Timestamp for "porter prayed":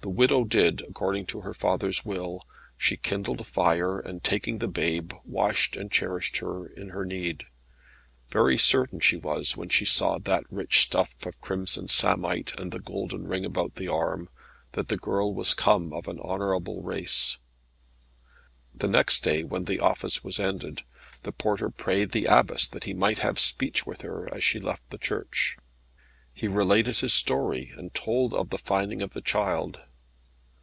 21.32-22.12